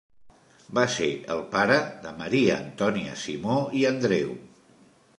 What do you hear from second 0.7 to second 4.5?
Va ser el pare de Maria Antònia Simó i Andreu.